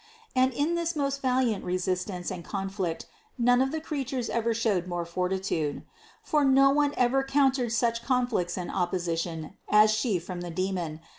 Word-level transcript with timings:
And 0.35 0.51
in 0.51 0.73
this 0.73 0.95
most 0.95 1.21
valiant 1.21 1.63
resistance 1.63 2.31
and 2.31 2.43
conflict 2.43 3.05
none 3.37 3.61
of 3.61 3.69
the 3.71 3.79
creatures 3.79 4.31
ever 4.31 4.51
showed 4.51 4.87
more 4.87 5.05
fortitude. 5.05 5.83
For 6.23 6.43
no 6.43 6.71
one 6.71 6.95
ever 6.97 7.21
encountered 7.21 7.71
such 7.71 8.03
conflicts 8.03 8.57
and 8.57 8.71
opposition 8.71 9.57
as 9.69 9.91
She 9.91 10.17
from 10.17 10.41
the 10.41 10.49
demon. 10.49 11.01